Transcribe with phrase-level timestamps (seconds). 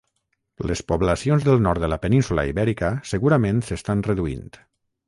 [0.71, 4.47] Les poblacions del nord de la península Ibèrica segurament s'estan reduint.